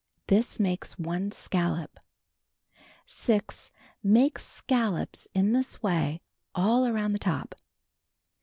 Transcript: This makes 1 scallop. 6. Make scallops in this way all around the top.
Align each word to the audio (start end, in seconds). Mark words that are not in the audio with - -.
This 0.25 0.59
makes 0.59 0.97
1 0.97 1.31
scallop. 1.31 1.99
6. 3.05 3.71
Make 4.01 4.39
scallops 4.39 5.27
in 5.35 5.53
this 5.53 5.83
way 5.83 6.23
all 6.55 6.87
around 6.87 7.11
the 7.13 7.19
top. 7.19 7.53